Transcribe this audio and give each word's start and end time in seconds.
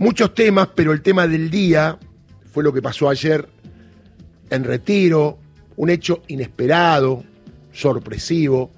Muchos 0.00 0.34
temas, 0.34 0.68
pero 0.74 0.94
el 0.94 1.02
tema 1.02 1.26
del 1.26 1.50
día 1.50 1.98
fue 2.50 2.64
lo 2.64 2.72
que 2.72 2.80
pasó 2.80 3.10
ayer 3.10 3.46
en 4.48 4.64
retiro, 4.64 5.38
un 5.76 5.90
hecho 5.90 6.22
inesperado, 6.26 7.22
sorpresivo, 7.70 8.70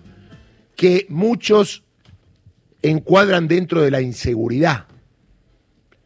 que 0.74 1.06
muchos 1.10 1.84
encuadran 2.82 3.46
dentro 3.46 3.82
de 3.82 3.92
la 3.92 4.00
inseguridad. 4.00 4.86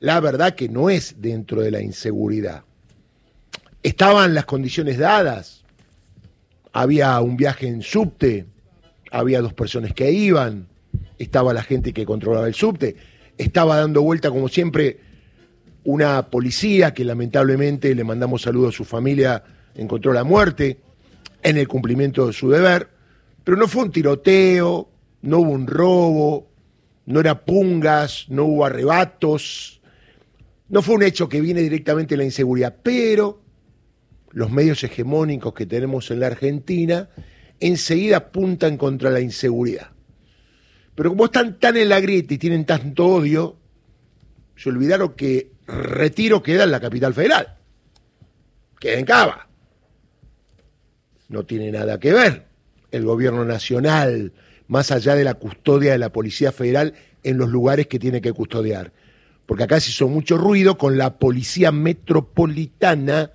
La 0.00 0.20
verdad 0.20 0.54
que 0.54 0.68
no 0.68 0.90
es 0.90 1.14
dentro 1.18 1.62
de 1.62 1.70
la 1.70 1.80
inseguridad. 1.80 2.64
Estaban 3.82 4.34
las 4.34 4.44
condiciones 4.44 4.98
dadas. 4.98 5.64
Había 6.74 7.18
un 7.22 7.38
viaje 7.38 7.68
en 7.68 7.80
subte, 7.80 8.44
había 9.10 9.40
dos 9.40 9.54
personas 9.54 9.94
que 9.94 10.12
iban, 10.12 10.68
estaba 11.18 11.54
la 11.54 11.62
gente 11.62 11.94
que 11.94 12.04
controlaba 12.04 12.46
el 12.46 12.54
subte, 12.54 13.15
estaba 13.38 13.76
dando 13.76 14.02
vuelta 14.02 14.30
como 14.30 14.48
siempre 14.48 15.00
una 15.84 16.30
policía 16.30 16.92
que 16.92 17.04
lamentablemente 17.04 17.94
le 17.94 18.04
mandamos 18.04 18.42
saludos 18.42 18.74
a 18.74 18.76
su 18.76 18.84
familia, 18.84 19.42
encontró 19.74 20.12
la 20.12 20.24
muerte 20.24 20.80
en 21.42 21.58
el 21.58 21.68
cumplimiento 21.68 22.26
de 22.26 22.32
su 22.32 22.50
deber, 22.50 22.88
pero 23.44 23.56
no 23.56 23.68
fue 23.68 23.84
un 23.84 23.92
tiroteo, 23.92 24.88
no 25.22 25.38
hubo 25.38 25.50
un 25.50 25.66
robo, 25.66 26.48
no 27.06 27.20
era 27.20 27.44
pungas, 27.44 28.26
no 28.28 28.44
hubo 28.44 28.64
arrebatos, 28.64 29.80
no 30.68 30.82
fue 30.82 30.96
un 30.96 31.04
hecho 31.04 31.28
que 31.28 31.40
viene 31.40 31.60
directamente 31.60 32.14
de 32.14 32.18
la 32.18 32.24
inseguridad, 32.24 32.74
pero 32.82 33.40
los 34.32 34.50
medios 34.50 34.82
hegemónicos 34.82 35.54
que 35.54 35.66
tenemos 35.66 36.10
en 36.10 36.20
la 36.20 36.26
Argentina 36.26 37.08
enseguida 37.60 38.18
apuntan 38.18 38.76
contra 38.76 39.10
la 39.10 39.20
inseguridad. 39.20 39.95
Pero 40.96 41.10
como 41.10 41.26
están 41.26 41.60
tan 41.60 41.76
en 41.76 41.90
la 41.90 42.00
grieta 42.00 42.34
y 42.34 42.38
tienen 42.38 42.64
tanto 42.64 43.06
odio, 43.06 43.56
se 44.56 44.70
olvidaron 44.70 45.12
que 45.12 45.52
Retiro 45.66 46.42
queda 46.42 46.64
en 46.64 46.70
la 46.70 46.80
capital 46.80 47.12
federal. 47.14 47.58
Queda 48.80 48.98
en 48.98 49.04
Cava. 49.04 49.48
No 51.28 51.44
tiene 51.44 51.70
nada 51.70 52.00
que 52.00 52.12
ver 52.12 52.46
el 52.92 53.04
gobierno 53.04 53.44
nacional, 53.44 54.32
más 54.68 54.90
allá 54.90 55.14
de 55.14 55.24
la 55.24 55.34
custodia 55.34 55.92
de 55.92 55.98
la 55.98 56.12
Policía 56.12 56.50
Federal 56.50 56.94
en 57.22 57.36
los 57.36 57.50
lugares 57.50 57.88
que 57.88 57.98
tiene 57.98 58.20
que 58.20 58.32
custodiar. 58.32 58.92
Porque 59.44 59.64
acá 59.64 59.80
se 59.80 59.90
hizo 59.90 60.08
mucho 60.08 60.38
ruido 60.38 60.78
con 60.78 60.96
la 60.96 61.18
Policía 61.18 61.72
Metropolitana, 61.72 63.32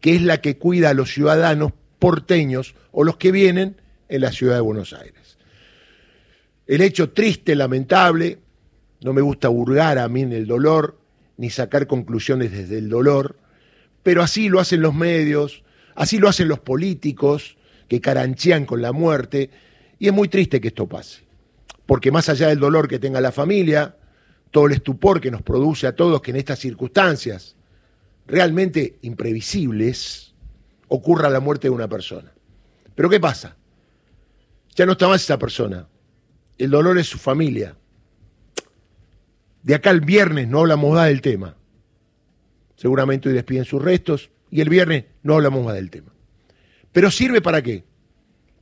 que 0.00 0.14
es 0.14 0.22
la 0.22 0.40
que 0.40 0.58
cuida 0.58 0.90
a 0.90 0.94
los 0.94 1.12
ciudadanos 1.12 1.72
porteños 1.98 2.74
o 2.92 3.04
los 3.04 3.16
que 3.18 3.30
vienen 3.30 3.80
en 4.08 4.20
la 4.20 4.32
ciudad 4.32 4.54
de 4.54 4.60
Buenos 4.60 4.92
Aires. 4.92 5.33
El 6.66 6.80
hecho 6.80 7.10
triste, 7.10 7.54
lamentable, 7.54 8.38
no 9.02 9.12
me 9.12 9.20
gusta 9.20 9.48
burgar 9.48 9.98
a 9.98 10.08
mí 10.08 10.22
en 10.22 10.32
el 10.32 10.46
dolor, 10.46 10.98
ni 11.36 11.50
sacar 11.50 11.86
conclusiones 11.86 12.52
desde 12.52 12.78
el 12.78 12.88
dolor, 12.88 13.36
pero 14.02 14.22
así 14.22 14.48
lo 14.48 14.60
hacen 14.60 14.80
los 14.80 14.94
medios, 14.94 15.62
así 15.94 16.18
lo 16.18 16.28
hacen 16.28 16.48
los 16.48 16.60
políticos 16.60 17.56
que 17.88 18.00
caranchean 18.00 18.64
con 18.64 18.80
la 18.80 18.92
muerte, 18.92 19.50
y 19.98 20.06
es 20.06 20.12
muy 20.12 20.28
triste 20.28 20.60
que 20.60 20.68
esto 20.68 20.88
pase, 20.88 21.24
porque 21.86 22.10
más 22.10 22.28
allá 22.28 22.48
del 22.48 22.60
dolor 22.60 22.88
que 22.88 22.98
tenga 22.98 23.20
la 23.20 23.32
familia, 23.32 23.96
todo 24.50 24.66
el 24.66 24.72
estupor 24.72 25.20
que 25.20 25.30
nos 25.30 25.42
produce 25.42 25.86
a 25.86 25.94
todos 25.94 26.22
que 26.22 26.30
en 26.30 26.38
estas 26.38 26.60
circunstancias 26.60 27.56
realmente 28.26 28.98
imprevisibles 29.02 30.32
ocurra 30.88 31.28
la 31.28 31.40
muerte 31.40 31.68
de 31.68 31.74
una 31.74 31.88
persona. 31.88 32.32
Pero 32.94 33.10
¿qué 33.10 33.20
pasa? 33.20 33.56
Ya 34.74 34.86
no 34.86 34.92
está 34.92 35.08
más 35.08 35.22
esa 35.22 35.38
persona. 35.38 35.86
El 36.58 36.70
dolor 36.70 36.98
es 36.98 37.06
su 37.06 37.18
familia, 37.18 37.76
de 39.64 39.74
acá 39.74 39.90
al 39.90 40.02
viernes 40.02 40.46
no 40.46 40.60
hablamos 40.60 40.92
más 40.92 41.06
del 41.06 41.22
tema. 41.22 41.56
Seguramente 42.76 43.28
hoy 43.28 43.34
despiden 43.34 43.64
sus 43.64 43.82
restos 43.82 44.30
y 44.50 44.60
el 44.60 44.68
viernes 44.68 45.06
no 45.22 45.34
hablamos 45.34 45.64
más 45.64 45.74
del 45.74 45.90
tema. 45.90 46.12
Pero 46.92 47.10
sirve 47.10 47.40
para 47.40 47.62
qué? 47.62 47.82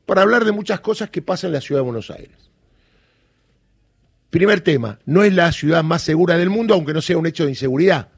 Para 0.07 0.23
hablar 0.23 0.45
de 0.45 0.53
muchas 0.53 0.81
cosas 0.81 1.11
que 1.11 1.21
pasan 1.21 1.49
en 1.49 1.55
la 1.55 1.61
ciudad 1.61 1.81
de 1.81 1.85
Buenos 1.85 2.11
Aires. 2.11 2.51
Primer 4.31 4.61
tema, 4.61 5.01
no 5.05 5.25
es 5.25 5.35
la 5.35 5.51
ciudad 5.51 5.83
más 5.83 6.03
segura 6.03 6.39
del 6.39 6.51
mundo, 6.51 6.75
aunque 6.75 6.95
no 6.95 7.03
sea 7.03 7.19
un 7.19 7.27
hecho 7.27 7.45
de 7.45 7.51
inseguridad. 7.51 8.09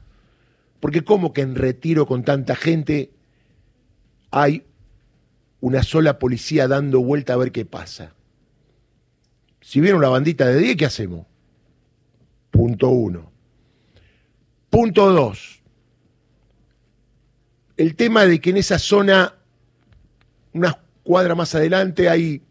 Porque 0.79 1.03
como 1.03 1.33
que 1.33 1.41
en 1.41 1.55
retiro 1.55 2.05
con 2.05 2.23
tanta 2.23 2.55
gente 2.55 3.11
hay 4.29 4.63
una 5.59 5.81
sola 5.81 6.19
policía 6.19 6.67
dando 6.67 7.01
vuelta 7.01 7.33
a 7.33 7.37
ver 7.37 7.51
qué 7.51 7.65
pasa. 7.65 8.13
Si 9.65 9.81
viene 9.81 9.97
una 9.97 10.09
bandita 10.09 10.45
de 10.45 10.59
10, 10.59 10.77
¿qué 10.77 10.85
hacemos? 10.85 11.25
Punto 12.51 12.89
uno. 12.89 13.31
Punto 14.69 15.11
dos. 15.11 15.59
El 17.75 17.95
tema 17.95 18.27
de 18.27 18.39
que 18.39 18.51
en 18.51 18.57
esa 18.57 18.77
zona, 18.77 19.33
una 20.53 20.79
cuadra 21.01 21.33
más 21.33 21.55
adelante, 21.55 22.09
hay 22.09 22.43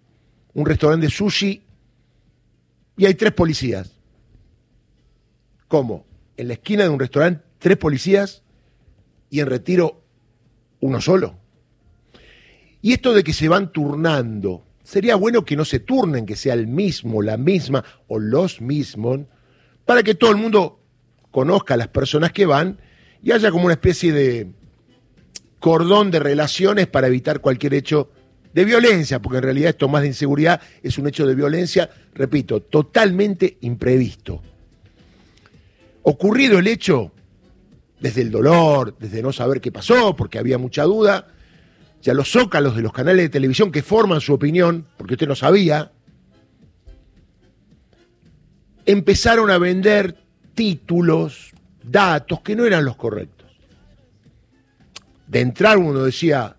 un 0.54 0.66
restaurante 0.66 1.06
de 1.06 1.12
sushi 1.12 1.62
y 2.97 3.06
hay 3.06 3.14
tres 3.14 3.32
policías. 3.32 3.92
¿Cómo? 5.69 6.04
En 6.36 6.48
la 6.48 6.54
esquina 6.54 6.82
de 6.82 6.88
un 6.88 6.98
restaurante, 6.98 7.44
tres 7.60 7.76
policías 7.76 8.42
y 9.31 9.38
en 9.38 9.46
retiro, 9.46 10.02
uno 10.81 11.00
solo. 11.00 11.38
Y 12.82 12.92
esto 12.92 13.14
de 13.14 13.22
que 13.22 13.32
se 13.32 13.48
van 13.48 13.70
turnando, 13.70 14.64
sería 14.84 15.17
bueno 15.17 15.45
que 15.45 15.56
no 15.56 15.65
se 15.65 15.81
turnen, 15.81 16.27
que 16.27 16.37
sea 16.37 16.55
el 16.55 16.69
mismo, 16.69 17.22
la 17.22 17.37
misma 17.37 17.84
o 18.06 18.19
los 18.19 18.61
mismos 18.61 19.21
para 19.84 20.03
que 20.03 20.15
todo 20.15 20.31
el 20.31 20.37
mundo 20.37 20.78
conozca 21.31 21.75
a 21.75 21.77
las 21.77 21.89
personas 21.89 22.33
que 22.33 22.47
van 22.47 22.78
y 23.23 23.33
haya 23.33 23.50
como 23.50 23.65
una 23.65 23.75
especie 23.75 24.12
de 24.12 24.53
cordón 25.59 26.11
de 26.11 26.21
relaciones 26.21 26.87
para 26.87 27.06
evitar 27.06 27.41
cualquier 27.41 27.75
hecho 27.75 28.11
de 28.53 28.65
violencia, 28.65 29.21
porque 29.21 29.39
en 29.39 29.44
realidad 29.44 29.71
esto 29.71 29.89
más 29.89 30.03
de 30.03 30.09
inseguridad 30.09 30.61
es 30.83 30.97
un 30.99 31.09
hecho 31.09 31.27
de 31.27 31.34
violencia, 31.34 31.91
repito, 32.15 32.61
totalmente 32.61 33.56
imprevisto. 33.62 34.43
Ocurrido 36.03 36.59
el 36.59 36.67
hecho, 36.67 37.11
desde 37.99 38.21
el 38.21 38.31
dolor, 38.31 38.94
desde 39.00 39.23
no 39.23 39.33
saber 39.33 39.61
qué 39.61 39.73
pasó, 39.73 40.15
porque 40.15 40.39
había 40.39 40.59
mucha 40.59 40.84
duda, 40.84 41.34
ya 42.04 42.12
los 42.12 42.31
zócalos 42.31 42.76
de 42.76 42.82
los 42.82 42.92
canales 42.92 43.22
de 43.22 43.28
televisión 43.31 43.72
que 43.72 43.82
forman 43.82 44.20
su 44.20 44.34
opinión, 44.34 44.87
porque 44.98 45.15
usted 45.15 45.26
no 45.26 45.34
sabía, 45.34 45.91
empezaron 48.84 49.50
a 49.50 49.56
vender 49.56 50.22
títulos, 50.54 51.53
datos 51.82 52.43
que 52.43 52.54
no 52.54 52.66
eran 52.66 52.84
los 52.84 52.97
correctos. 52.97 53.50
De 55.26 55.41
entrar 55.41 55.78
uno 55.78 56.04
decía, 56.04 56.59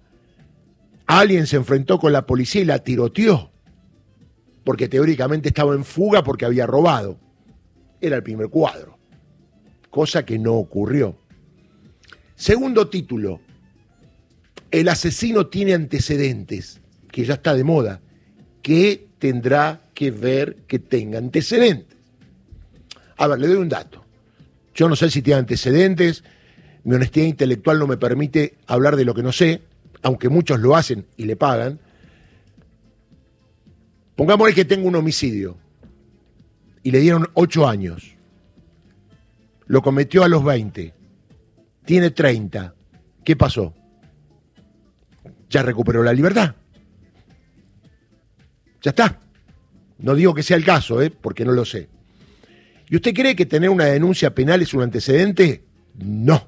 alguien 1.05 1.45
se 1.45 1.57
enfrentó 1.57 1.99
con 1.99 2.11
la 2.11 2.25
policía 2.25 2.63
y 2.63 2.65
la 2.65 2.79
tiroteó, 2.79 3.51
porque 4.63 4.89
teóricamente 4.89 5.49
estaba 5.49 5.75
en 5.75 5.85
fuga 5.85 6.23
porque 6.23 6.45
había 6.45 6.65
robado. 6.65 7.19
Era 8.01 8.15
el 8.15 8.23
primer 8.23 8.49
cuadro, 8.49 8.97
cosa 9.91 10.25
que 10.25 10.39
no 10.39 10.55
ocurrió. 10.55 11.15
Segundo 12.35 12.87
título, 12.87 13.41
el 14.79 14.89
asesino 14.89 15.47
tiene 15.47 15.73
antecedentes, 15.73 16.81
que 17.09 17.23
ya 17.23 17.35
está 17.35 17.53
de 17.53 17.63
moda. 17.63 18.01
¿Qué 18.61 19.07
tendrá 19.19 19.81
que 19.93 20.11
ver 20.11 20.57
que 20.67 20.79
tenga 20.79 21.17
antecedentes? 21.17 21.97
A 23.15 23.27
ver, 23.27 23.39
le 23.39 23.47
doy 23.47 23.57
un 23.57 23.69
dato. 23.69 24.03
Yo 24.73 24.89
no 24.89 24.97
sé 24.97 25.09
si 25.09 25.21
tiene 25.21 25.39
antecedentes, 25.39 26.25
mi 26.83 26.93
honestidad 26.93 27.25
intelectual 27.25 27.79
no 27.79 27.87
me 27.87 27.95
permite 27.95 28.55
hablar 28.67 28.97
de 28.97 29.05
lo 29.05 29.13
que 29.13 29.23
no 29.23 29.31
sé, 29.31 29.61
aunque 30.01 30.27
muchos 30.27 30.59
lo 30.59 30.75
hacen 30.75 31.05
y 31.15 31.23
le 31.23 31.37
pagan. 31.37 31.79
Pongámosle 34.17 34.53
que 34.53 34.65
tengo 34.65 34.89
un 34.89 34.95
homicidio 34.95 35.57
y 36.83 36.91
le 36.91 36.99
dieron 36.99 37.29
8 37.33 37.65
años. 37.65 38.13
Lo 39.67 39.81
cometió 39.81 40.25
a 40.25 40.27
los 40.27 40.43
20. 40.43 40.93
Tiene 41.85 42.11
30. 42.11 42.75
¿Qué 43.23 43.37
pasó? 43.37 43.73
Ya 45.49 45.63
recuperó 45.63 46.03
la 46.03 46.13
libertad. 46.13 46.55
Ya 48.81 48.89
está. 48.91 49.19
No 49.99 50.15
digo 50.15 50.33
que 50.33 50.43
sea 50.43 50.57
el 50.57 50.65
caso, 50.65 51.01
¿eh? 51.01 51.09
porque 51.09 51.45
no 51.45 51.51
lo 51.53 51.65
sé. 51.65 51.89
¿Y 52.89 52.95
usted 52.95 53.13
cree 53.13 53.35
que 53.35 53.45
tener 53.45 53.69
una 53.69 53.85
denuncia 53.85 54.35
penal 54.35 54.61
es 54.61 54.73
un 54.73 54.83
antecedente? 54.83 55.63
No. 55.97 56.47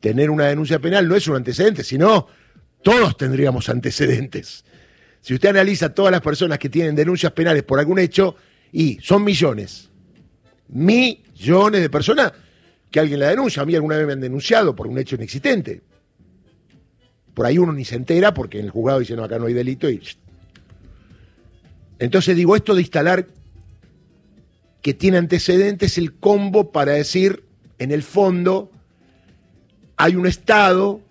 Tener 0.00 0.30
una 0.30 0.46
denuncia 0.46 0.78
penal 0.78 1.08
no 1.08 1.16
es 1.16 1.26
un 1.28 1.36
antecedente, 1.36 1.82
sino 1.82 2.26
todos 2.82 3.16
tendríamos 3.16 3.68
antecedentes. 3.68 4.64
Si 5.20 5.34
usted 5.34 5.48
analiza 5.48 5.94
todas 5.94 6.12
las 6.12 6.20
personas 6.20 6.58
que 6.58 6.68
tienen 6.68 6.94
denuncias 6.94 7.32
penales 7.32 7.62
por 7.62 7.78
algún 7.78 7.98
hecho, 7.98 8.36
y 8.72 8.98
son 9.02 9.24
millones, 9.24 9.90
millones 10.68 11.80
de 11.80 11.90
personas 11.90 12.32
que 12.90 13.00
alguien 13.00 13.20
la 13.20 13.28
denuncia. 13.28 13.62
A 13.62 13.66
mí 13.66 13.74
alguna 13.74 13.96
vez 13.96 14.06
me 14.06 14.12
han 14.12 14.20
denunciado 14.20 14.74
por 14.74 14.86
un 14.86 14.98
hecho 14.98 15.16
inexistente. 15.16 15.82
Por 17.36 17.44
ahí 17.44 17.58
uno 17.58 17.70
ni 17.70 17.84
se 17.84 17.96
entera 17.96 18.32
porque 18.32 18.58
en 18.58 18.64
el 18.64 18.70
juzgado 18.70 19.00
dice, 19.00 19.14
no, 19.14 19.22
acá 19.22 19.38
no 19.38 19.44
hay 19.44 19.52
delito 19.52 19.90
y... 19.90 20.00
Entonces 21.98 22.34
digo, 22.34 22.56
esto 22.56 22.74
de 22.74 22.80
instalar 22.80 23.26
que 24.80 24.94
tiene 24.94 25.18
antecedentes 25.18 25.98
el 25.98 26.14
combo 26.14 26.72
para 26.72 26.92
decir 26.92 27.44
en 27.78 27.92
el 27.92 28.02
fondo 28.02 28.70
hay 29.98 30.16
un 30.16 30.26
Estado, 30.26 31.02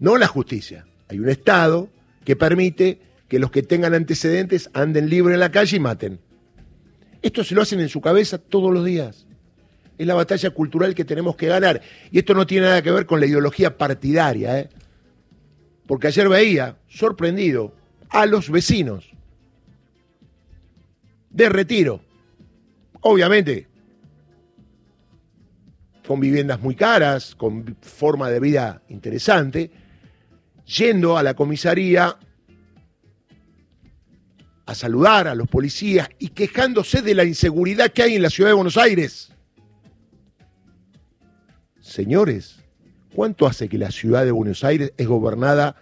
no 0.00 0.18
la 0.18 0.26
justicia, 0.26 0.84
hay 1.08 1.18
un 1.18 1.30
Estado 1.30 1.88
que 2.26 2.36
permite 2.36 3.00
que 3.28 3.38
los 3.38 3.50
que 3.50 3.62
tengan 3.62 3.94
antecedentes 3.94 4.68
anden 4.74 5.08
libres 5.08 5.32
en 5.32 5.40
la 5.40 5.50
calle 5.50 5.78
y 5.78 5.80
maten. 5.80 6.20
Esto 7.22 7.42
se 7.42 7.54
lo 7.54 7.62
hacen 7.62 7.80
en 7.80 7.88
su 7.88 8.02
cabeza 8.02 8.36
todos 8.36 8.70
los 8.70 8.84
días. 8.84 9.26
Es 9.96 10.06
la 10.06 10.14
batalla 10.14 10.50
cultural 10.50 10.94
que 10.94 11.04
tenemos 11.04 11.36
que 11.36 11.46
ganar. 11.46 11.80
Y 12.10 12.18
esto 12.18 12.34
no 12.34 12.46
tiene 12.46 12.66
nada 12.66 12.82
que 12.82 12.90
ver 12.90 13.06
con 13.06 13.20
la 13.20 13.26
ideología 13.26 13.76
partidaria, 13.76 14.58
¿eh? 14.58 14.68
Porque 15.86 16.08
ayer 16.08 16.28
veía, 16.28 16.76
sorprendido, 16.88 17.74
a 18.08 18.26
los 18.26 18.50
vecinos 18.50 19.10
de 21.30 21.48
retiro. 21.48 22.00
Obviamente, 23.00 23.68
con 26.06 26.20
viviendas 26.20 26.60
muy 26.60 26.74
caras, 26.74 27.34
con 27.34 27.76
forma 27.82 28.30
de 28.30 28.40
vida 28.40 28.82
interesante, 28.88 29.70
yendo 30.64 31.18
a 31.18 31.22
la 31.22 31.34
comisaría 31.34 32.16
a 34.66 34.74
saludar 34.74 35.28
a 35.28 35.34
los 35.34 35.48
policías 35.48 36.08
y 36.18 36.28
quejándose 36.28 37.02
de 37.02 37.14
la 37.14 37.24
inseguridad 37.24 37.90
que 37.90 38.02
hay 38.02 38.14
en 38.14 38.22
la 38.22 38.30
ciudad 38.30 38.50
de 38.50 38.54
Buenos 38.54 38.78
Aires. 38.78 39.33
Señores, 41.84 42.56
¿cuánto 43.14 43.46
hace 43.46 43.68
que 43.68 43.76
la 43.76 43.90
ciudad 43.90 44.24
de 44.24 44.30
Buenos 44.30 44.64
Aires 44.64 44.94
es 44.96 45.06
gobernada 45.06 45.76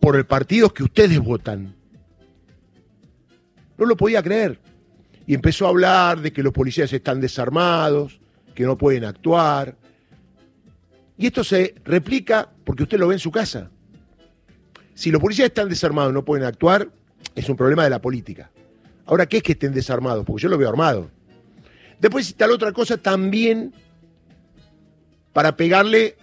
por 0.00 0.16
el 0.16 0.24
partido 0.24 0.72
que 0.72 0.82
ustedes 0.82 1.20
votan? 1.20 1.74
No 3.76 3.84
lo 3.84 3.98
podía 3.98 4.22
creer. 4.22 4.58
Y 5.26 5.34
empezó 5.34 5.66
a 5.66 5.68
hablar 5.68 6.22
de 6.22 6.32
que 6.32 6.42
los 6.42 6.54
policías 6.54 6.90
están 6.94 7.20
desarmados, 7.20 8.18
que 8.54 8.64
no 8.64 8.78
pueden 8.78 9.04
actuar. 9.04 9.76
Y 11.18 11.26
esto 11.26 11.44
se 11.44 11.74
replica 11.84 12.48
porque 12.64 12.84
usted 12.84 12.98
lo 12.98 13.08
ve 13.08 13.16
en 13.16 13.20
su 13.20 13.30
casa. 13.30 13.70
Si 14.94 15.10
los 15.10 15.20
policías 15.20 15.48
están 15.48 15.68
desarmados 15.68 16.12
y 16.12 16.14
no 16.14 16.24
pueden 16.24 16.46
actuar, 16.46 16.88
es 17.34 17.46
un 17.46 17.56
problema 17.56 17.84
de 17.84 17.90
la 17.90 18.00
política. 18.00 18.50
Ahora, 19.04 19.26
¿qué 19.26 19.36
es 19.36 19.42
que 19.42 19.52
estén 19.52 19.74
desarmados? 19.74 20.24
Porque 20.24 20.44
yo 20.44 20.48
lo 20.48 20.56
veo 20.56 20.70
armado. 20.70 21.10
Después 22.00 22.26
está 22.26 22.46
la 22.46 22.54
otra 22.54 22.72
cosa 22.72 22.96
también 22.96 23.74
para 25.32 25.56
pegarle 25.56 26.16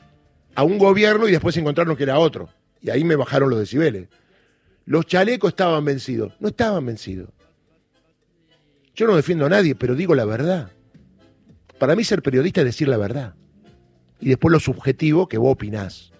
a 0.56 0.64
un 0.64 0.78
gobierno 0.78 1.28
y 1.28 1.32
después 1.32 1.56
encontrarnos 1.58 1.98
que 1.98 2.04
era 2.04 2.20
otro. 2.20 2.50
Y 2.82 2.90
ahí 2.90 3.04
me 3.04 3.16
bajaron 3.16 3.50
los 3.50 3.60
decibeles. 3.60 4.08
Los 4.86 5.06
chalecos 5.06 5.50
estaban 5.50 5.84
vencidos. 5.86 6.34
No 6.40 6.48
estaban 6.48 6.86
vencidos. 6.86 7.30
Yo 8.96 9.06
no 9.06 9.16
defiendo 9.16 9.46
a 9.46 9.50
nadie, 9.50 9.76
pero 9.76 9.96
digo 9.96 10.16
la 10.16 10.26
verdad. 10.26 10.72
Para 11.78 11.96
mí 11.96 12.04
ser 12.04 12.24
periodista 12.24 12.62
es 12.62 12.66
decir 12.66 12.88
la 12.88 12.98
verdad. 12.98 13.36
Y 14.20 14.30
después 14.30 14.52
lo 14.52 14.60
subjetivo 14.60 15.28
que 15.28 15.38
vos 15.38 15.54
opinás. 15.54 16.12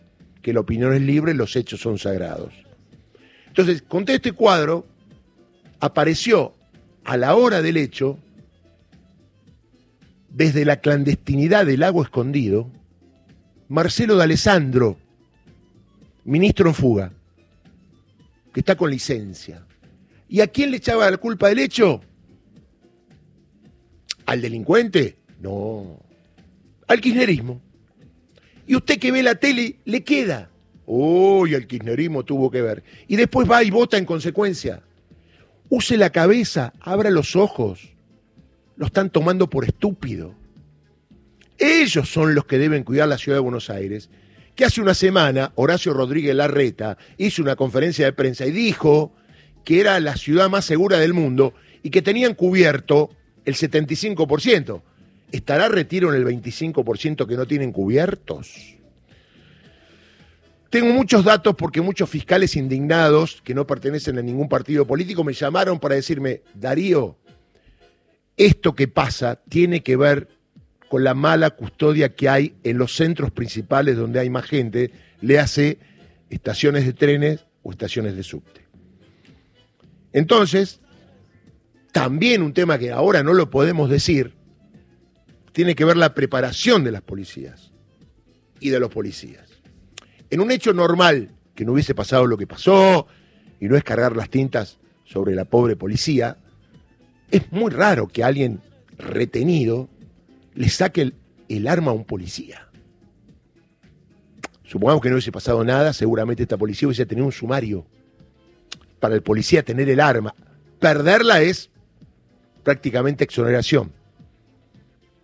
Que 0.42 0.54
la 0.54 0.60
opinión 0.60 0.94
es 0.94 1.02
libre, 1.02 1.34
los 1.34 1.56
hechos 1.56 1.82
son 1.82 1.98
sagrados. 1.98 2.54
Entonces, 3.48 3.82
con 3.82 4.06
este 4.08 4.34
cuadro, 4.34 4.86
apareció 5.80 6.54
a 7.04 7.18
la 7.18 7.36
hora 7.36 7.64
del 7.64 7.78
hecho, 7.78 8.20
desde 10.30 10.64
la 10.66 10.80
clandestinidad 10.80 11.66
del 11.66 11.80
lago 11.80 12.04
escondido, 12.04 12.70
Marcelo 13.70 14.16
de 14.16 14.24
Alessandro, 14.24 14.98
ministro 16.24 16.70
en 16.70 16.76
fuga, 16.76 17.12
que 18.54 18.62
está 18.62 18.76
con 18.76 18.90
licencia. 18.90 19.66
¿Y 20.30 20.42
a 20.42 20.48
quién 20.48 20.72
le 20.72 20.78
echaba 20.78 21.10
la 21.10 21.18
culpa 21.18 21.50
del 21.50 21.60
hecho? 21.60 22.02
¿Al 24.26 24.42
delincuente? 24.42 25.18
No. 25.42 26.00
Al 26.88 27.02
kirchnerismo. 27.02 27.62
Y 28.66 28.76
usted 28.76 29.00
que 29.00 29.12
ve 29.12 29.24
la 29.24 29.36
tele, 29.36 29.80
le 29.86 30.04
queda. 30.04 30.50
Uy, 30.86 31.54
el 31.54 31.68
kirchnerismo 31.68 32.24
tuvo 32.24 32.50
que 32.50 32.62
ver. 32.62 32.84
Y 33.08 33.18
después 33.18 33.50
va 33.50 33.64
y 33.64 33.70
vota 33.70 33.98
en 33.98 34.06
consecuencia. 34.06 34.82
Use 35.70 35.98
la 35.98 36.10
cabeza, 36.10 36.74
abra 36.80 37.10
los 37.10 37.36
ojos. 37.36 37.94
Lo 38.78 38.86
están 38.86 39.10
tomando 39.10 39.50
por 39.50 39.66
estúpido. 39.66 40.34
Ellos 41.58 42.10
son 42.10 42.36
los 42.36 42.46
que 42.46 42.58
deben 42.58 42.84
cuidar 42.84 43.08
la 43.08 43.18
ciudad 43.18 43.38
de 43.38 43.42
Buenos 43.42 43.70
Aires. 43.70 44.10
Que 44.56 44.66
hace 44.66 44.82
una 44.82 44.94
semana 44.94 45.52
Horacio 45.56 45.94
Rodríguez 45.94 46.36
Larreta 46.36 46.98
hizo 47.18 47.42
una 47.42 47.56
conferencia 47.56 48.06
de 48.06 48.14
prensa 48.14 48.46
y 48.46 48.52
dijo 48.52 49.14
que 49.64 49.80
era 49.80 50.00
la 50.00 50.16
ciudad 50.16 50.50
más 50.50 50.66
segura 50.66 50.98
del 50.98 51.14
mundo 51.14 51.54
y 51.84 51.90
que 51.90 52.02
tenían 52.02 52.34
cubierto 52.34 53.10
el 53.46 53.56
75%. 53.56 54.82
¿Estará 55.32 55.68
retiro 55.68 56.14
en 56.14 56.22
el 56.22 56.26
25% 56.26 57.28
que 57.28 57.36
no 57.36 57.46
tienen 57.46 57.72
cubiertos? 57.72 58.78
Tengo 60.70 60.94
muchos 60.94 61.24
datos 61.24 61.56
porque 61.56 61.82
muchos 61.82 62.10
fiscales 62.10 62.56
indignados 62.56 63.42
que 63.44 63.54
no 63.54 63.66
pertenecen 63.66 64.18
a 64.18 64.22
ningún 64.22 64.50
partido 64.50 64.86
político 64.86 65.24
me 65.24 65.34
llamaron 65.34 65.80
para 65.80 65.96
decirme, 65.96 66.42
Darío, 66.54 67.18
esto 68.36 68.76
que 68.76 68.88
pasa 68.88 69.42
tiene 69.50 69.82
que 69.82 69.96
ver 69.96 70.28
con 70.90 71.04
la 71.04 71.14
mala 71.14 71.52
custodia 71.52 72.16
que 72.16 72.30
hay 72.30 72.56
en 72.64 72.78
los 72.78 72.96
centros 72.96 73.32
principales 73.32 73.98
donde 73.98 74.20
hay 74.20 74.30
más 74.30 74.46
gente, 74.46 74.92
le 75.22 75.40
hace 75.40 75.80
estaciones 76.30 76.86
de 76.86 76.94
trenes 76.94 77.46
o 77.64 77.72
estaciones 77.72 78.16
de 78.16 78.24
subte. 78.24 78.66
Entonces, 80.14 80.80
también 81.92 82.42
un 82.42 82.54
tema 82.54 82.78
que 82.78 82.92
ahora 82.92 83.24
no 83.24 83.34
lo 83.34 83.50
podemos 83.50 83.90
decir, 83.90 84.34
tiene 85.52 85.76
que 85.76 85.86
ver 85.86 85.98
la 85.98 86.14
preparación 86.14 86.84
de 86.84 86.92
las 86.92 87.02
policías 87.02 87.72
y 88.60 88.70
de 88.70 88.80
los 88.80 88.90
policías 88.90 89.48
en 90.30 90.42
un 90.42 90.52
hecho 90.52 90.74
normal, 90.74 91.32
que 91.56 91.66
no 91.66 91.74
hubiese 91.74 91.96
pasado 91.96 92.26
lo 92.28 92.38
que 92.38 92.48
pasó, 92.48 93.08
y 93.60 93.68
no 93.68 93.76
es 93.76 93.84
cargar 93.84 94.16
las 94.16 94.30
tintas 94.30 94.78
sobre 95.06 95.36
la 95.36 95.46
pobre 95.46 95.76
policía, 95.76 96.38
es 97.32 97.52
muy 97.52 97.72
raro 97.72 98.08
que 98.08 98.24
alguien 98.24 98.62
retenido 98.98 99.90
le 100.58 100.70
saque 100.70 101.14
el, 101.50 101.68
arma 101.68 101.92
a 101.92 101.94
un 101.94 102.04
policía. 102.04 102.68
Supongamos 104.64 105.04
que 105.04 105.10
no 105.10 105.16
hubiese 105.16 105.32
pasado 105.32 105.64
nada, 105.64 105.94
seguramente 105.94 106.44
esta 106.44 106.58
policía 106.58 106.88
hubiese 106.88 107.06
tenido 107.06 107.28
un 107.28 107.32
sumario. 107.32 107.86
Para 109.00 109.14
el 109.14 109.22
policía 109.22 109.62
tener 109.62 109.88
el 109.88 110.00
arma, 110.00 110.34
perderla 110.80 111.42
es 111.42 111.70
prácticamente 112.64 113.24
exoneración. 113.24 113.92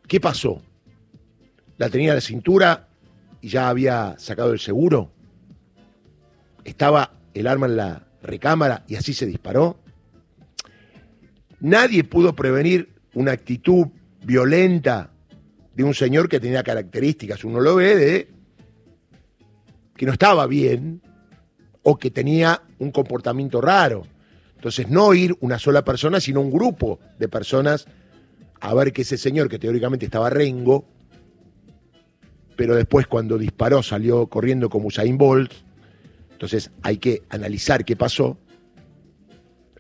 ¿Qué 0.08 0.20
pasó? 0.22 0.62
La 1.78 1.90
tenía 1.90 2.12
a 2.12 2.16
la 2.16 2.22
cintura 2.22 2.88
y 3.42 3.50
ya 3.50 3.70
había 3.70 4.16
sacado 4.20 4.54
el 4.54 4.60
seguro? 4.60 5.12
¿Estaba 6.64 7.12
el 7.34 7.48
arma 7.48 7.66
en 7.66 7.78
la 7.78 8.08
recámara 8.22 8.84
y 8.88 8.96
así 8.96 9.16
se 9.16 9.26
disparó? 9.26 9.80
Nadie 11.60 12.04
pudo 12.04 12.36
prevenir 12.36 12.94
una 13.16 13.32
actitud 13.32 13.88
violenta 14.24 15.10
de 15.76 15.84
un 15.84 15.94
señor 15.94 16.30
que 16.30 16.40
tenía 16.40 16.64
características, 16.64 17.44
uno 17.44 17.60
lo 17.60 17.76
ve, 17.76 17.96
de 17.96 18.28
que 19.96 20.06
no 20.06 20.12
estaba 20.12 20.48
bien 20.48 21.02
o 21.84 21.98
que 21.98 22.12
tenía 22.12 22.62
un 22.80 22.92
comportamiento 22.92 23.62
raro. 23.62 24.04
Entonces, 24.56 24.88
no 24.90 25.14
ir 25.14 25.36
una 25.42 25.60
sola 25.60 25.84
persona, 25.84 26.20
sino 26.20 26.42
un 26.42 26.52
grupo 26.52 27.00
de 27.20 27.28
personas 27.28 27.86
a 28.62 28.74
ver 28.74 28.94
que 28.94 29.02
ese 29.02 29.18
señor, 29.18 29.50
que 29.50 29.60
teóricamente 29.60 30.06
estaba 30.06 30.30
rengo, 30.30 30.86
pero 32.56 32.76
después 32.76 33.08
cuando 33.08 33.38
disparó 33.38 33.84
salió 33.84 34.28
corriendo 34.28 34.70
como 34.70 34.88
Usain 34.88 35.18
Bolt, 35.18 35.52
entonces 36.32 36.72
hay 36.82 36.98
que 36.98 37.24
analizar 37.30 37.84
qué 37.84 37.96
pasó, 37.96 38.38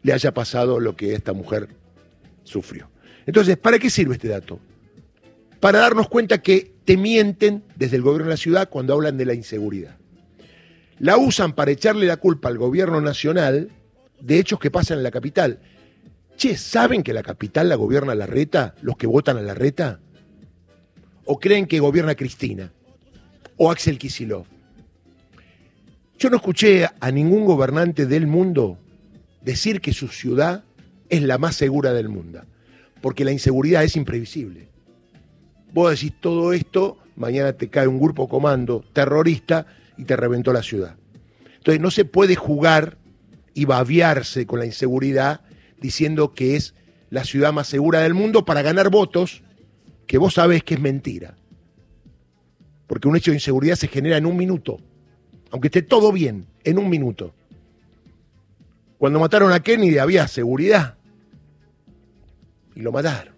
le 0.01 0.11
haya 0.11 0.33
pasado 0.33 0.79
lo 0.79 0.95
que 0.95 1.13
esta 1.13 1.31
mujer 1.33 1.69
sufrió. 2.43 2.89
Entonces, 3.25 3.57
¿para 3.57 3.79
qué 3.79 3.89
sirve 3.89 4.15
este 4.15 4.27
dato? 4.27 4.59
Para 5.63 5.79
darnos 5.79 6.09
cuenta 6.09 6.41
que 6.41 6.73
te 6.83 6.97
mienten 6.97 7.63
desde 7.77 7.95
el 7.95 8.01
gobierno 8.01 8.25
de 8.25 8.33
la 8.33 8.37
ciudad 8.37 8.67
cuando 8.69 8.95
hablan 8.95 9.15
de 9.15 9.23
la 9.23 9.33
inseguridad. 9.33 9.95
La 10.99 11.15
usan 11.15 11.53
para 11.53 11.71
echarle 11.71 12.05
la 12.05 12.17
culpa 12.17 12.49
al 12.49 12.57
gobierno 12.57 12.99
nacional 12.99 13.69
de 14.19 14.39
hechos 14.39 14.59
que 14.59 14.69
pasan 14.69 14.97
en 14.97 15.03
la 15.03 15.11
capital. 15.11 15.59
Che, 16.35 16.57
¿saben 16.57 17.01
que 17.01 17.13
la 17.13 17.23
capital 17.23 17.69
la 17.69 17.75
gobierna 17.75 18.13
la 18.13 18.25
reta? 18.25 18.75
Los 18.81 18.97
que 18.97 19.07
votan 19.07 19.37
a 19.37 19.41
la 19.41 19.53
reta 19.53 20.01
o 21.23 21.39
creen 21.39 21.65
que 21.65 21.79
gobierna 21.79 22.15
Cristina 22.15 22.73
o 23.55 23.71
Axel 23.71 23.97
Kisilov. 23.97 24.43
Yo 26.19 26.29
no 26.29 26.35
escuché 26.35 26.89
a 26.99 27.09
ningún 27.09 27.45
gobernante 27.45 28.05
del 28.05 28.27
mundo 28.27 28.79
decir 29.41 29.79
que 29.79 29.93
su 29.93 30.09
ciudad 30.09 30.65
es 31.07 31.21
la 31.21 31.37
más 31.37 31.55
segura 31.55 31.93
del 31.93 32.09
mundo, 32.09 32.41
porque 32.99 33.23
la 33.23 33.31
inseguridad 33.31 33.85
es 33.85 33.95
imprevisible. 33.95 34.72
Vos 35.73 35.91
decís 35.91 36.13
todo 36.19 36.53
esto, 36.53 36.99
mañana 37.15 37.53
te 37.53 37.69
cae 37.69 37.87
un 37.87 37.99
grupo 37.99 38.29
comando 38.29 38.85
terrorista 38.93 39.65
y 39.97 40.05
te 40.05 40.15
reventó 40.15 40.53
la 40.53 40.61
ciudad. 40.61 40.95
Entonces 41.57 41.81
no 41.81 41.89
se 41.89 42.05
puede 42.05 42.35
jugar 42.35 42.97
y 43.55 43.65
baviarse 43.65 44.45
con 44.45 44.59
la 44.59 44.65
inseguridad 44.65 45.41
diciendo 45.81 46.33
que 46.33 46.55
es 46.55 46.75
la 47.09 47.23
ciudad 47.23 47.53
más 47.53 47.67
segura 47.67 48.01
del 48.01 48.13
mundo 48.13 48.45
para 48.45 48.61
ganar 48.61 48.89
votos 48.89 49.43
que 50.05 50.17
vos 50.17 50.35
sabés 50.35 50.63
que 50.63 50.75
es 50.75 50.79
mentira. 50.79 51.37
Porque 52.85 53.07
un 53.07 53.15
hecho 53.15 53.31
de 53.31 53.37
inseguridad 53.37 53.75
se 53.75 53.87
genera 53.87 54.17
en 54.17 54.25
un 54.25 54.37
minuto. 54.37 54.79
Aunque 55.51 55.67
esté 55.67 55.81
todo 55.81 56.11
bien, 56.11 56.45
en 56.63 56.77
un 56.77 56.89
minuto. 56.89 57.33
Cuando 58.97 59.19
mataron 59.19 59.51
a 59.51 59.61
Kennedy 59.61 59.97
había 59.97 60.27
seguridad. 60.27 60.97
Y 62.75 62.81
lo 62.81 62.91
mataron. 62.91 63.33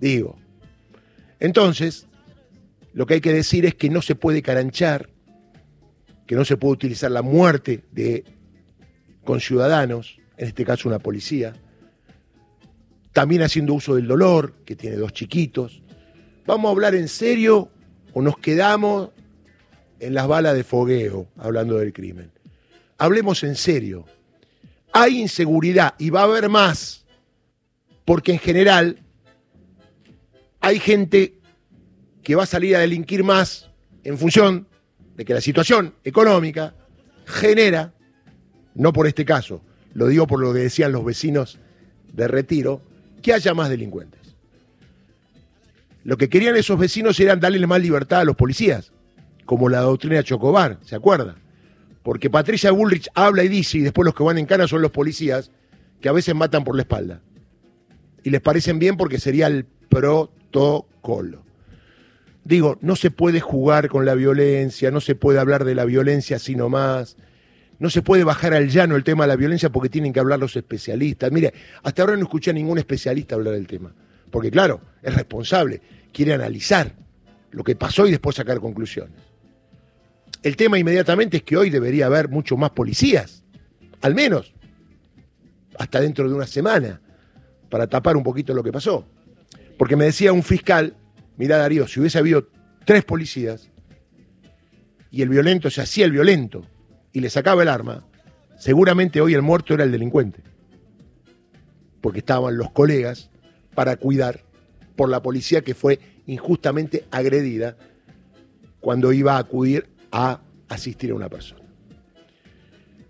Digo. 0.00 0.41
Entonces, 1.42 2.06
lo 2.92 3.04
que 3.04 3.14
hay 3.14 3.20
que 3.20 3.32
decir 3.32 3.66
es 3.66 3.74
que 3.74 3.90
no 3.90 4.00
se 4.00 4.14
puede 4.14 4.42
caranchar, 4.42 5.10
que 6.24 6.36
no 6.36 6.44
se 6.44 6.56
puede 6.56 6.74
utilizar 6.74 7.10
la 7.10 7.22
muerte 7.22 7.82
de 7.90 8.22
conciudadanos, 9.24 10.20
en 10.36 10.46
este 10.46 10.64
caso 10.64 10.88
una 10.88 11.00
policía, 11.00 11.54
también 13.12 13.42
haciendo 13.42 13.74
uso 13.74 13.96
del 13.96 14.06
dolor, 14.06 14.54
que 14.64 14.76
tiene 14.76 14.94
dos 14.94 15.14
chiquitos. 15.14 15.82
¿Vamos 16.46 16.68
a 16.68 16.72
hablar 16.72 16.94
en 16.94 17.08
serio 17.08 17.70
o 18.12 18.22
nos 18.22 18.38
quedamos 18.38 19.10
en 19.98 20.14
las 20.14 20.28
balas 20.28 20.54
de 20.54 20.62
fogueo 20.62 21.26
hablando 21.36 21.76
del 21.76 21.92
crimen? 21.92 22.30
Hablemos 22.98 23.42
en 23.42 23.56
serio. 23.56 24.04
Hay 24.92 25.20
inseguridad 25.20 25.94
y 25.98 26.10
va 26.10 26.20
a 26.20 26.24
haber 26.24 26.48
más, 26.48 27.04
porque 28.04 28.30
en 28.30 28.38
general 28.38 29.02
hay 30.62 30.78
gente 30.78 31.34
que 32.22 32.36
va 32.36 32.44
a 32.44 32.46
salir 32.46 32.76
a 32.76 32.78
delinquir 32.78 33.24
más 33.24 33.68
en 34.04 34.16
función 34.16 34.68
de 35.16 35.24
que 35.24 35.34
la 35.34 35.40
situación 35.40 35.94
económica 36.04 36.74
genera, 37.26 37.92
no 38.74 38.92
por 38.92 39.06
este 39.06 39.24
caso, 39.24 39.60
lo 39.92 40.06
digo 40.06 40.26
por 40.26 40.40
lo 40.40 40.54
que 40.54 40.60
decían 40.60 40.92
los 40.92 41.04
vecinos 41.04 41.58
de 42.12 42.28
Retiro, 42.28 42.80
que 43.20 43.32
haya 43.32 43.54
más 43.54 43.68
delincuentes. 43.68 44.20
Lo 46.04 46.16
que 46.16 46.28
querían 46.28 46.56
esos 46.56 46.78
vecinos 46.78 47.18
era 47.20 47.36
darle 47.36 47.66
más 47.66 47.80
libertad 47.80 48.20
a 48.20 48.24
los 48.24 48.36
policías, 48.36 48.92
como 49.44 49.68
la 49.68 49.80
doctrina 49.80 50.22
Chocobar, 50.22 50.78
¿se 50.82 50.94
acuerda? 50.94 51.36
Porque 52.02 52.30
Patricia 52.30 52.70
Bullrich 52.70 53.08
habla 53.14 53.44
y 53.44 53.48
dice, 53.48 53.78
y 53.78 53.82
después 53.82 54.04
los 54.04 54.14
que 54.14 54.22
van 54.22 54.38
en 54.38 54.46
cana 54.46 54.66
son 54.66 54.82
los 54.82 54.90
policías, 54.92 55.50
que 56.00 56.08
a 56.08 56.12
veces 56.12 56.34
matan 56.34 56.64
por 56.64 56.76
la 56.76 56.82
espalda. 56.82 57.20
Y 58.24 58.30
les 58.30 58.40
parecen 58.40 58.78
bien 58.78 58.96
porque 58.96 59.18
sería 59.18 59.48
el 59.48 59.66
protocolo. 60.52 61.42
Digo, 62.44 62.78
no 62.80 62.96
se 62.96 63.10
puede 63.10 63.40
jugar 63.40 63.88
con 63.88 64.04
la 64.04 64.14
violencia, 64.14 64.90
no 64.90 65.00
se 65.00 65.14
puede 65.14 65.38
hablar 65.38 65.64
de 65.64 65.74
la 65.74 65.84
violencia 65.84 66.38
sino 66.38 66.68
más. 66.68 67.16
No 67.78 67.90
se 67.90 68.02
puede 68.02 68.22
bajar 68.22 68.54
al 68.54 68.68
llano 68.68 68.94
el 68.94 69.02
tema 69.02 69.24
de 69.24 69.28
la 69.28 69.36
violencia 69.36 69.70
porque 69.70 69.88
tienen 69.88 70.12
que 70.12 70.20
hablar 70.20 70.38
los 70.38 70.54
especialistas. 70.56 71.32
Mire, 71.32 71.52
hasta 71.82 72.02
ahora 72.02 72.16
no 72.16 72.22
escuché 72.22 72.50
a 72.50 72.54
ningún 72.54 72.78
especialista 72.78 73.34
hablar 73.34 73.54
del 73.54 73.66
tema. 73.66 73.92
Porque 74.30 74.50
claro, 74.50 74.80
es 75.02 75.14
responsable, 75.14 75.80
quiere 76.12 76.32
analizar 76.32 76.94
lo 77.50 77.64
que 77.64 77.74
pasó 77.74 78.06
y 78.06 78.10
después 78.10 78.36
sacar 78.36 78.60
conclusiones. 78.60 79.14
El 80.42 80.56
tema 80.56 80.78
inmediatamente 80.78 81.38
es 81.38 81.42
que 81.42 81.56
hoy 81.56 81.70
debería 81.70 82.06
haber 82.06 82.28
mucho 82.28 82.56
más 82.56 82.70
policías, 82.70 83.42
al 84.00 84.14
menos, 84.14 84.52
hasta 85.78 86.00
dentro 86.00 86.28
de 86.28 86.34
una 86.34 86.46
semana, 86.46 87.00
para 87.68 87.86
tapar 87.86 88.16
un 88.16 88.22
poquito 88.22 88.52
lo 88.54 88.62
que 88.62 88.72
pasó. 88.72 89.06
Porque 89.82 89.96
me 89.96 90.04
decía 90.04 90.32
un 90.32 90.44
fiscal, 90.44 90.94
mira 91.36 91.56
Darío, 91.56 91.88
si 91.88 91.98
hubiese 91.98 92.16
habido 92.16 92.46
tres 92.84 93.02
policías 93.02 93.68
y 95.10 95.22
el 95.22 95.28
violento 95.28 95.70
se 95.70 95.80
hacía 95.80 96.04
el 96.04 96.12
violento 96.12 96.64
y 97.12 97.18
le 97.18 97.28
sacaba 97.28 97.62
el 97.62 97.68
arma, 97.68 98.06
seguramente 98.56 99.20
hoy 99.20 99.34
el 99.34 99.42
muerto 99.42 99.74
era 99.74 99.82
el 99.82 99.90
delincuente. 99.90 100.40
Porque 102.00 102.20
estaban 102.20 102.56
los 102.56 102.70
colegas 102.70 103.28
para 103.74 103.96
cuidar 103.96 104.44
por 104.94 105.08
la 105.08 105.20
policía 105.20 105.62
que 105.62 105.74
fue 105.74 105.98
injustamente 106.26 107.04
agredida 107.10 107.76
cuando 108.78 109.12
iba 109.12 109.34
a 109.34 109.38
acudir 109.38 109.88
a 110.12 110.42
asistir 110.68 111.10
a 111.10 111.16
una 111.16 111.28
persona. 111.28 111.62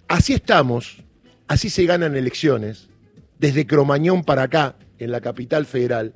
Así 0.08 0.32
estamos, 0.32 1.04
así 1.48 1.68
se 1.68 1.84
ganan 1.84 2.16
elecciones, 2.16 2.88
desde 3.38 3.66
Cromañón 3.66 4.24
para 4.24 4.44
acá, 4.44 4.76
en 4.98 5.12
la 5.12 5.20
capital 5.20 5.66
federal. 5.66 6.14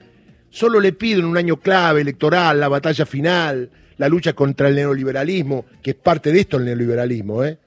Solo 0.50 0.80
le 0.80 0.92
pido 0.92 1.20
en 1.20 1.26
un 1.26 1.36
año 1.36 1.56
clave 1.58 2.00
electoral, 2.00 2.60
la 2.60 2.68
batalla 2.68 3.04
final, 3.04 3.70
la 3.98 4.08
lucha 4.08 4.32
contra 4.32 4.68
el 4.68 4.74
neoliberalismo, 4.76 5.66
que 5.82 5.90
es 5.90 5.96
parte 5.96 6.32
de 6.32 6.40
esto 6.40 6.56
el 6.56 6.64
neoliberalismo, 6.64 7.44
¿eh? 7.44 7.58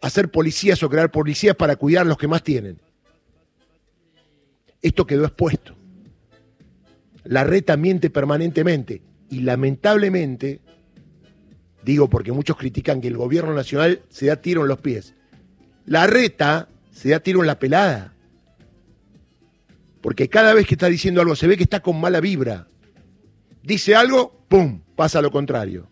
hacer 0.00 0.30
policías 0.30 0.82
o 0.82 0.88
crear 0.88 1.10
policías 1.10 1.56
para 1.56 1.76
cuidar 1.76 2.06
a 2.06 2.08
los 2.08 2.18
que 2.18 2.28
más 2.28 2.42
tienen. 2.42 2.78
Esto 4.82 5.06
quedó 5.06 5.24
expuesto. 5.24 5.74
La 7.24 7.44
reta 7.44 7.76
miente 7.76 8.08
permanentemente 8.10 9.02
y 9.28 9.40
lamentablemente, 9.40 10.60
digo 11.82 12.08
porque 12.08 12.30
muchos 12.32 12.56
critican 12.56 13.00
que 13.00 13.08
el 13.08 13.16
gobierno 13.16 13.52
nacional 13.52 14.02
se 14.08 14.26
da 14.26 14.36
tiro 14.36 14.62
en 14.62 14.68
los 14.68 14.78
pies, 14.78 15.14
la 15.86 16.06
reta 16.06 16.68
se 16.92 17.10
da 17.10 17.20
tiro 17.20 17.40
en 17.40 17.48
la 17.48 17.58
pelada. 17.58 18.12
Porque 20.06 20.28
cada 20.28 20.54
vez 20.54 20.68
que 20.68 20.74
está 20.74 20.86
diciendo 20.86 21.20
algo 21.20 21.34
se 21.34 21.48
ve 21.48 21.56
que 21.56 21.64
está 21.64 21.80
con 21.80 22.00
mala 22.00 22.20
vibra. 22.20 22.68
Dice 23.64 23.96
algo, 23.96 24.44
¡pum!, 24.46 24.80
pasa 24.94 25.20
lo 25.20 25.32
contrario. 25.32 25.88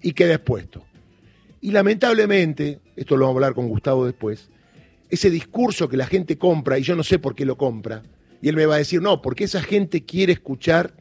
Y 0.00 0.12
queda 0.12 0.36
expuesto. 0.36 0.86
Y 1.60 1.70
lamentablemente, 1.70 2.80
esto 2.96 3.18
lo 3.18 3.26
vamos 3.26 3.34
a 3.34 3.38
hablar 3.44 3.54
con 3.54 3.68
Gustavo 3.68 4.06
después, 4.06 4.48
ese 5.10 5.28
discurso 5.28 5.86
que 5.86 5.98
la 5.98 6.06
gente 6.06 6.38
compra, 6.38 6.78
y 6.78 6.82
yo 6.82 6.96
no 6.96 7.02
sé 7.02 7.18
por 7.18 7.34
qué 7.34 7.44
lo 7.44 7.58
compra, 7.58 8.04
y 8.40 8.48
él 8.48 8.56
me 8.56 8.64
va 8.64 8.76
a 8.76 8.78
decir, 8.78 9.02
no, 9.02 9.20
porque 9.20 9.44
esa 9.44 9.60
gente 9.60 10.02
quiere 10.02 10.32
escuchar 10.32 10.94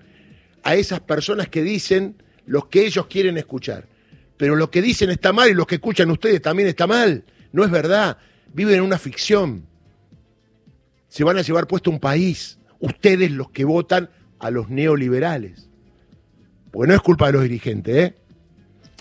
a 0.61 0.75
esas 0.75 0.99
personas 0.99 1.47
que 1.47 1.63
dicen 1.63 2.21
lo 2.45 2.67
que 2.67 2.85
ellos 2.85 3.07
quieren 3.07 3.37
escuchar. 3.37 3.87
Pero 4.35 4.57
lo 4.57 4.69
que 4.69 4.81
dicen 4.81 5.09
está 5.09 5.31
mal 5.31 5.49
y 5.49 5.53
lo 5.53 5.65
que 5.65 5.75
escuchan 5.75 6.11
ustedes 6.11 6.41
también 6.41 6.67
está 6.67 6.85
mal. 6.85 7.23
No 7.53 7.63
es 7.63 7.71
verdad. 7.71 8.17
Viven 8.53 8.75
en 8.75 8.81
una 8.81 8.97
ficción. 8.97 9.66
Se 11.07 11.23
van 11.23 11.37
a 11.37 11.41
llevar 11.41 11.67
puesto 11.67 11.89
un 11.89 11.99
país. 11.99 12.59
Ustedes 12.79 13.31
los 13.31 13.49
que 13.51 13.65
votan 13.65 14.09
a 14.39 14.51
los 14.51 14.69
neoliberales. 14.69 15.69
Porque 16.71 16.87
no 16.89 16.95
es 16.95 17.01
culpa 17.01 17.27
de 17.27 17.33
los 17.33 17.43
dirigentes, 17.43 17.95
¿eh? 17.95 18.15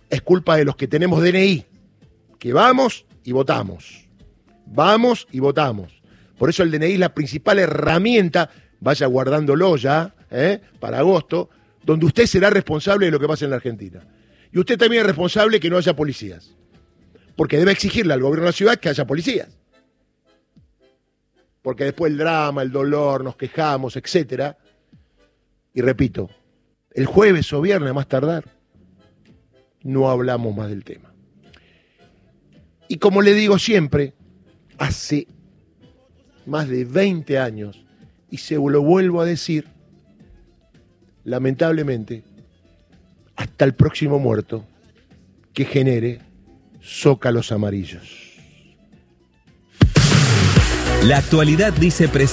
es 0.08 0.22
culpa 0.22 0.56
de 0.56 0.64
los 0.64 0.76
que 0.76 0.86
tenemos 0.86 1.22
DNI, 1.22 1.66
que 2.38 2.52
vamos 2.52 3.06
y 3.24 3.32
votamos. 3.32 4.06
Vamos 4.66 5.26
y 5.30 5.40
votamos. 5.40 6.00
Por 6.38 6.48
eso 6.48 6.62
el 6.62 6.70
DNI 6.70 6.92
es 6.92 6.98
la 6.98 7.14
principal 7.14 7.58
herramienta, 7.58 8.50
vaya 8.80 9.06
guardándolo 9.06 9.76
ya, 9.76 10.14
¿eh? 10.30 10.60
para 10.80 11.00
agosto, 11.00 11.50
donde 11.84 12.06
usted 12.06 12.26
será 12.26 12.50
responsable 12.50 13.06
de 13.06 13.12
lo 13.12 13.20
que 13.20 13.26
pasa 13.26 13.44
en 13.44 13.50
la 13.50 13.56
Argentina. 13.56 14.00
Y 14.52 14.58
usted 14.58 14.78
también 14.78 15.00
es 15.00 15.06
responsable 15.06 15.60
que 15.60 15.70
no 15.70 15.76
haya 15.76 15.94
policías. 15.94 16.54
Porque 17.36 17.58
debe 17.58 17.72
exigirle 17.72 18.14
al 18.14 18.20
gobierno 18.20 18.44
de 18.44 18.50
la 18.50 18.56
ciudad 18.56 18.76
que 18.76 18.88
haya 18.88 19.06
policías. 19.06 19.48
Porque 21.66 21.82
después 21.82 22.12
el 22.12 22.18
drama, 22.18 22.62
el 22.62 22.70
dolor, 22.70 23.24
nos 23.24 23.34
quejamos, 23.34 23.96
etc. 23.96 24.54
Y 25.74 25.80
repito, 25.80 26.30
el 26.92 27.06
jueves 27.06 27.52
o 27.52 27.60
viernes 27.60 27.92
más 27.92 28.06
tardar, 28.06 28.44
no 29.82 30.08
hablamos 30.08 30.54
más 30.54 30.68
del 30.68 30.84
tema. 30.84 31.12
Y 32.86 32.98
como 32.98 33.20
le 33.20 33.34
digo 33.34 33.58
siempre, 33.58 34.14
hace 34.78 35.26
más 36.46 36.68
de 36.68 36.84
20 36.84 37.36
años, 37.36 37.84
y 38.30 38.36
se 38.36 38.54
lo 38.54 38.80
vuelvo 38.82 39.20
a 39.20 39.24
decir, 39.24 39.66
lamentablemente, 41.24 42.22
hasta 43.34 43.64
el 43.64 43.74
próximo 43.74 44.20
muerto 44.20 44.64
que 45.52 45.64
genere 45.64 46.20
zócalos 46.80 47.50
amarillos. 47.50 48.25
La 51.06 51.18
actualidad 51.18 51.72
dice 51.72 52.08
presente. 52.08 52.26